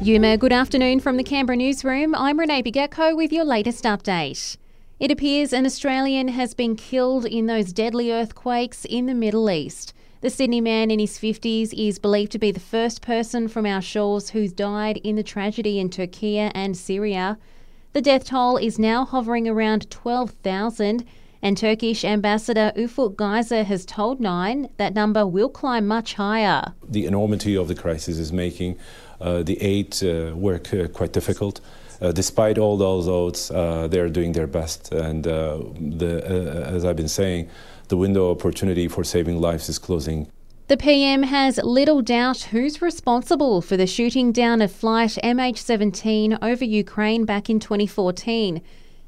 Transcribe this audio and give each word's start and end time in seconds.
Yuma, 0.00 0.36
good 0.36 0.52
afternoon 0.52 1.00
from 1.00 1.16
the 1.16 1.24
Canberra 1.24 1.56
newsroom. 1.56 2.14
I'm 2.14 2.38
Renee 2.38 2.62
Bigecko 2.62 3.16
with 3.16 3.32
your 3.32 3.44
latest 3.44 3.82
update. 3.82 4.56
It 5.00 5.10
appears 5.10 5.52
an 5.52 5.66
Australian 5.66 6.28
has 6.28 6.54
been 6.54 6.76
killed 6.76 7.24
in 7.24 7.46
those 7.46 7.72
deadly 7.72 8.12
earthquakes 8.12 8.84
in 8.84 9.06
the 9.06 9.14
Middle 9.14 9.50
East. 9.50 9.92
The 10.20 10.30
Sydney 10.30 10.60
man 10.60 10.92
in 10.92 11.00
his 11.00 11.18
50s 11.18 11.74
is 11.76 11.98
believed 11.98 12.30
to 12.30 12.38
be 12.38 12.52
the 12.52 12.60
first 12.60 13.02
person 13.02 13.48
from 13.48 13.66
our 13.66 13.82
shores 13.82 14.30
who's 14.30 14.52
died 14.52 14.98
in 14.98 15.16
the 15.16 15.24
tragedy 15.24 15.80
in 15.80 15.90
Turkey 15.90 16.38
and 16.38 16.76
Syria. 16.76 17.36
The 17.92 18.00
death 18.00 18.26
toll 18.26 18.56
is 18.56 18.78
now 18.78 19.04
hovering 19.04 19.48
around 19.48 19.90
12,000, 19.90 21.04
and 21.42 21.56
Turkish 21.56 22.04
Ambassador 22.04 22.72
Ufuk 22.76 23.16
Geyser 23.16 23.64
has 23.64 23.84
told 23.84 24.20
Nine 24.20 24.68
that 24.76 24.94
number 24.94 25.26
will 25.26 25.48
climb 25.48 25.86
much 25.86 26.14
higher. 26.14 26.74
The 26.88 27.06
enormity 27.06 27.56
of 27.56 27.68
the 27.68 27.74
crisis 27.74 28.18
is 28.18 28.32
making 28.32 28.78
uh, 29.20 29.42
the 29.42 29.60
aid 29.60 30.02
uh, 30.02 30.34
work 30.36 30.72
uh, 30.72 30.88
quite 30.88 31.12
difficult. 31.12 31.60
despite 32.14 32.58
all 32.58 32.76
those 32.76 33.08
odds, 33.08 33.48
they're 33.90 34.08
doing 34.08 34.32
their 34.32 34.46
best. 34.46 34.92
And 34.92 35.24
the, 35.24 36.64
as 36.74 36.84
I've 36.84 36.96
been 36.96 37.08
saying, 37.08 37.48
the 37.88 37.96
window 37.96 38.28
of 38.28 38.38
opportunity 38.38 38.86
for 38.86 39.02
saving 39.02 39.40
lives 39.40 39.68
is 39.68 39.78
closing. 39.78 40.28
The 40.68 40.76
PM 40.76 41.22
has 41.22 41.58
little 41.58 42.02
doubt 42.02 42.42
who's 42.52 42.82
responsible 42.82 43.62
for 43.62 43.76
the 43.76 43.86
shooting 43.86 44.32
down 44.32 44.60
of 44.60 44.70
flight 44.70 45.18
MH17 45.24 46.38
over 46.42 46.64
Ukraine 46.64 47.24
back 47.24 47.48
in 47.48 47.58
2014. 47.58 48.60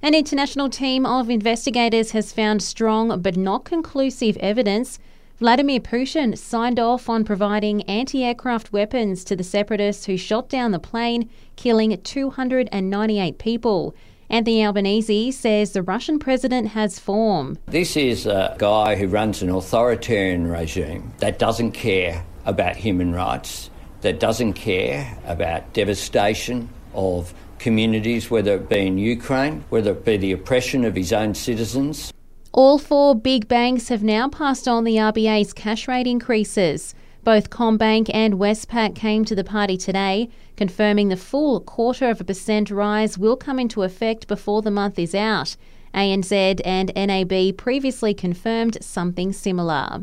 An 0.03 0.15
international 0.15 0.71
team 0.71 1.05
of 1.05 1.29
investigators 1.29 2.13
has 2.13 2.33
found 2.33 2.63
strong 2.63 3.21
but 3.21 3.37
not 3.37 3.65
conclusive 3.65 4.39
evidence 4.39 4.99
Vladimir 5.41 5.81
Putin 5.81 6.37
signed 6.37 6.79
off 6.79 7.09
on 7.09 7.25
providing 7.25 7.83
anti 7.83 8.23
aircraft 8.23 8.73
weapons 8.73 9.25
to 9.25 9.35
the 9.35 9.43
separatists 9.43 10.05
who 10.05 10.19
shot 10.19 10.51
down 10.51 10.71
the 10.71 10.79
plane, 10.79 11.31
killing 11.57 11.99
298 11.99 13.39
people. 13.39 13.95
Anthony 14.29 14.65
Albanese 14.65 15.33
says 15.33 15.73
the 15.73 15.83
Russian 15.83 16.19
president 16.19 16.69
has 16.69 16.99
form. 16.99 17.59
This 17.67 17.97
is 17.97 18.27
a 18.27 18.55
guy 18.59 18.97
who 18.97 19.07
runs 19.07 19.43
an 19.43 19.49
authoritarian 19.49 20.47
regime 20.47 21.13
that 21.19 21.39
doesn't 21.39 21.73
care 21.73 22.25
about 22.45 22.77
human 22.77 23.15
rights, 23.15 23.71
that 24.03 24.21
doesn't 24.21 24.55
care 24.55 25.19
about 25.25 25.73
devastation 25.73 26.69
of 26.93 27.33
communities, 27.61 28.31
whether 28.31 28.55
it 28.55 28.69
be 28.69 28.87
in 28.87 28.99
Ukraine, 28.99 29.65
whether 29.69 29.93
it 29.93 30.05
be 30.05 30.17
the 30.17 30.33
oppression 30.33 30.85
of 30.85 30.97
his 30.97 31.13
own 31.13 31.35
citizens. 31.35 32.13
All 32.53 32.79
four 32.79 33.15
big 33.15 33.47
banks 33.47 33.89
have 33.89 34.03
now 34.03 34.29
passed 34.29 34.67
on 34.67 34.83
the 34.83 34.97
RBA's 34.97 35.53
cash 35.53 35.87
rate 35.87 36.09
increases. 36.09 36.95
Both 37.23 37.51
CommBank 37.51 38.11
and 38.13 38.35
Westpac 38.35 38.97
came 38.97 39.25
to 39.27 39.35
the 39.35 39.45
party 39.45 39.77
today, 39.77 40.31
confirming 40.57 41.09
the 41.09 41.17
full 41.17 41.61
quarter 41.61 42.09
of 42.11 42.21
a 42.21 42.25
percent 42.25 42.71
rise 42.71 43.19
will 43.19 43.37
come 43.37 43.61
into 43.61 43.83
effect 43.83 44.27
before 44.27 44.63
the 44.63 44.71
month 44.71 44.99
is 44.99 45.15
out. 45.15 45.57
ANZ 45.95 46.61
and 46.65 46.93
NAB 46.97 47.57
previously 47.57 48.15
confirmed 48.15 48.79
something 48.81 49.33
similar. 49.33 50.01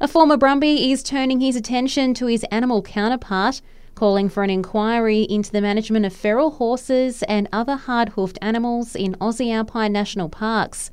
A 0.00 0.08
former 0.08 0.36
Brumby 0.36 0.92
is 0.92 1.02
turning 1.02 1.40
his 1.40 1.56
attention 1.56 2.14
to 2.14 2.26
his 2.26 2.44
animal 2.50 2.82
counterpart, 2.82 3.62
calling 3.96 4.28
for 4.28 4.44
an 4.44 4.50
inquiry 4.50 5.22
into 5.22 5.50
the 5.50 5.60
management 5.60 6.06
of 6.06 6.12
feral 6.12 6.52
horses 6.52 7.24
and 7.24 7.48
other 7.52 7.74
hard 7.74 8.10
hoofed 8.10 8.38
animals 8.40 8.94
in 8.94 9.14
Aussie 9.14 9.52
Alpine 9.52 9.92
National 9.92 10.28
Parks. 10.28 10.90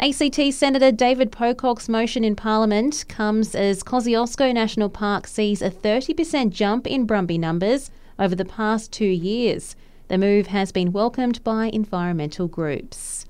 ACT 0.00 0.52
Senator 0.52 0.90
David 0.90 1.30
Pocock's 1.30 1.88
motion 1.88 2.24
in 2.24 2.34
Parliament 2.34 3.04
comes 3.08 3.54
as 3.54 3.82
Kosciuszko 3.82 4.52
National 4.54 4.88
Park 4.88 5.26
sees 5.26 5.60
a 5.60 5.70
30% 5.70 6.50
jump 6.50 6.86
in 6.86 7.06
Brumby 7.06 7.38
numbers 7.38 7.90
over 8.18 8.34
the 8.34 8.46
past 8.46 8.90
two 8.90 9.04
years. 9.04 9.76
The 10.08 10.16
move 10.16 10.46
has 10.46 10.72
been 10.72 10.92
welcomed 10.92 11.44
by 11.44 11.66
environmental 11.66 12.48
groups. 12.48 13.26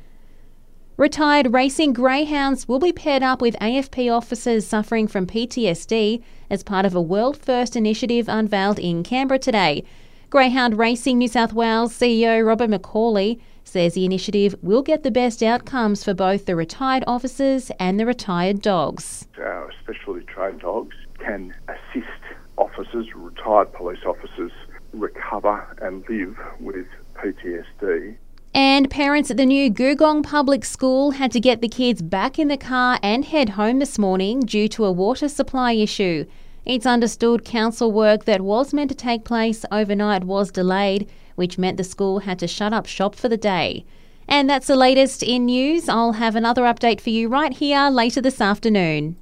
Retired 1.01 1.55
racing 1.55 1.95
greyhounds 1.95 2.69
will 2.69 2.79
be 2.79 2.93
paired 2.93 3.23
up 3.23 3.41
with 3.41 3.57
AFP 3.59 4.15
officers 4.15 4.67
suffering 4.67 5.09
from 5.09 5.27
PTSD 5.27 6.23
as 6.51 6.63
part 6.63 6.85
of 6.85 6.95
a 6.95 7.01
world 7.01 7.39
first 7.39 7.75
initiative 7.75 8.29
unveiled 8.29 8.79
in 8.79 9.03
Canberra 9.03 9.39
today. 9.39 9.83
Greyhound 10.29 10.77
Racing 10.77 11.17
New 11.17 11.29
South 11.29 11.55
Wales 11.55 11.95
CEO 11.99 12.47
Robert 12.47 12.69
McCauley 12.69 13.41
says 13.65 13.95
the 13.95 14.05
initiative 14.05 14.55
will 14.61 14.83
get 14.83 15.03
the 15.03 15.11
best 15.11 15.43
outcomes 15.43 16.05
for 16.05 16.13
both 16.13 16.45
the 16.45 16.55
retired 16.55 17.05
officers 17.07 17.73
and 17.81 17.99
the 17.99 18.05
retired 18.05 18.61
dogs. 18.61 19.27
Our 19.39 19.71
specially 19.83 20.25
trained 20.25 20.61
dogs 20.61 20.95
can 21.19 21.55
assist 21.67 22.21
officers, 22.59 23.07
retired 23.15 23.73
police 23.73 24.05
officers, 24.05 24.53
recover 24.93 25.67
and 25.81 26.05
live 26.11 26.37
with 26.61 26.87
PTSD. 27.15 28.19
And 28.53 28.91
parents 28.91 29.31
at 29.31 29.37
the 29.37 29.47
new 29.47 29.71
Googong 29.71 30.25
Public 30.25 30.65
School 30.65 31.13
had 31.13 31.31
to 31.33 31.41
get 31.41 31.61
the 31.61 31.69
kids 31.69 32.03
back 32.03 32.39
in 32.39 32.49
the 32.49 32.57
car 32.57 32.99
and 33.03 33.25
head 33.25 33.51
home 33.51 33.79
this 33.79 33.99
morning 33.99 34.41
due 34.41 34.67
to 34.69 34.85
a 34.85 34.93
water 34.93 35.29
supply 35.29 35.73
issue. 35.73 36.25
It's 36.65 36.85
understood 36.85 37.45
council 37.45 37.93
work 37.93 38.25
that 38.25 38.41
was 38.41 38.75
meant 38.75 38.91
to 38.91 38.97
take 38.97 39.25
place 39.25 39.65
overnight 39.71 40.25
was 40.25 40.51
delayed, 40.51 41.09
which 41.37 41.59
meant 41.59 41.77
the 41.77 41.85
school 41.85 42.21
had 42.21 42.39
to 42.41 42.49
shut 42.49 42.73
up 42.73 42.87
shop 42.87 43.15
for 43.15 43.29
the 43.29 43.37
day. 43.37 43.85
And 44.27 44.51
that's 44.51 44.67
the 44.67 44.77
latest 44.77 45.23
in 45.23 45.47
news. 45.47 45.89
I'll 45.89 46.13
have 46.13 46.35
another 46.35 46.63
update 46.63 47.01
for 47.01 47.11
you 47.11 47.29
right 47.29 47.53
here 47.53 47.89
later 47.89 48.21
this 48.21 48.41
afternoon. 48.41 49.17